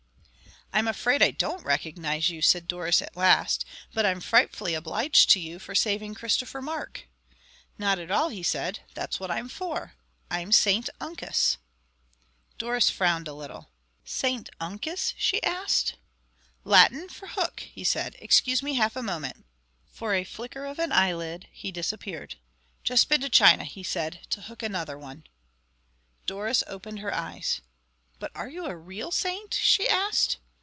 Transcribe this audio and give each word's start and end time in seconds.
"I'm 0.73 0.87
afraid 0.87 1.21
I 1.21 1.31
don't 1.31 1.65
recognize 1.65 2.29
you," 2.29 2.41
said 2.41 2.65
Doris 2.65 3.01
at 3.01 3.17
last; 3.17 3.65
"but 3.93 4.05
I'm 4.05 4.21
frightfully 4.21 4.73
obliged 4.73 5.29
to 5.31 5.39
you 5.41 5.59
for 5.59 5.75
saving 5.75 6.13
Christopher 6.15 6.61
Mark." 6.61 7.09
"Not 7.77 7.99
at 7.99 8.09
all," 8.09 8.29
he 8.29 8.41
said. 8.41 8.79
"That's 8.93 9.19
what 9.19 9.29
I'm 9.29 9.49
for. 9.49 9.95
I'm 10.31 10.53
St 10.53 10.89
Uncus." 11.01 11.57
Doris 12.57 12.89
frowned 12.89 13.27
a 13.27 13.33
little. 13.33 13.67
"St 14.05 14.49
Uncus?" 14.61 15.13
she 15.17 15.43
asked. 15.43 15.95
"Latin 16.63 17.09
for 17.09 17.27
hook," 17.27 17.59
he 17.59 17.83
said. 17.83 18.15
"Excuse 18.19 18.63
me 18.63 18.75
half 18.75 18.95
a 18.95 19.03
moment." 19.03 19.45
For 19.91 20.13
a 20.15 20.23
flicker 20.23 20.65
of 20.65 20.79
an 20.79 20.93
eyelid 20.93 21.49
he 21.51 21.73
disappeared. 21.73 22.35
"Just 22.85 23.09
been 23.09 23.19
to 23.19 23.29
China," 23.29 23.65
he 23.65 23.83
said, 23.83 24.21
"to 24.29 24.43
hook 24.43 24.63
another 24.63 24.97
one." 24.97 25.25
Doris 26.25 26.63
opened 26.65 26.99
her 26.99 27.13
eyes. 27.13 27.59
"But 28.19 28.31
are 28.33 28.47
you 28.47 28.67
a 28.67 28.77
real 28.77 29.11
saint?" 29.11 29.53
she 29.53 29.89
asked. 29.89 30.37